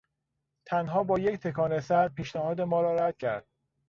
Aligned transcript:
تنها 0.67 1.03
با 1.03 1.19
یک 1.19 1.39
تکان 1.39 1.79
سر 1.79 2.07
پیشنهاد 2.09 2.61
ما 2.61 2.81
را 2.81 2.95
رد 2.95 3.17
کرد. 3.17 3.47